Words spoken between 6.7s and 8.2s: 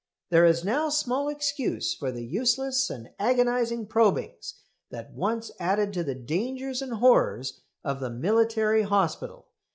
and horrors of the